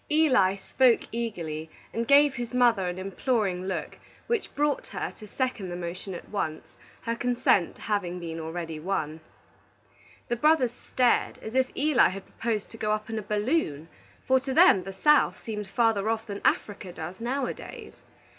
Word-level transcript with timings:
Eli 0.09 0.55
spoke 0.55 1.01
eagerly, 1.11 1.69
and 1.93 2.07
gave 2.07 2.33
his 2.33 2.55
mother 2.55 2.87
an 2.87 2.97
imploring 2.97 3.67
look 3.67 3.99
which 4.25 4.51
brought 4.55 4.87
her 4.87 5.11
to 5.11 5.27
second 5.27 5.69
the 5.69 5.75
motion 5.75 6.15
at 6.15 6.27
once, 6.29 6.75
her 7.03 7.13
consent 7.15 7.77
having 7.77 8.19
been 8.19 8.39
already 8.39 8.79
won. 8.79 9.19
The 10.27 10.37
brothers 10.37 10.71
stared 10.71 11.37
as 11.43 11.53
if 11.53 11.69
Eli 11.77 12.09
had 12.09 12.25
proposed 12.25 12.71
to 12.71 12.77
go 12.77 12.91
up 12.93 13.11
in 13.11 13.19
a 13.19 13.21
balloon, 13.21 13.89
for 14.27 14.39
to 14.39 14.55
them 14.55 14.85
the 14.85 14.93
South 14.93 15.43
seemed 15.43 15.67
farther 15.67 16.09
off 16.09 16.25
than 16.25 16.41
Africa 16.43 16.91
does 16.91 17.19
nowadays. 17.21 17.93